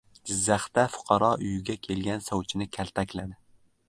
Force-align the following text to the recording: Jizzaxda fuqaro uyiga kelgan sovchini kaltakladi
Jizzaxda 0.27 0.85
fuqaro 0.93 1.29
uyiga 1.43 1.75
kelgan 1.87 2.23
sovchini 2.29 2.67
kaltakladi 2.79 3.39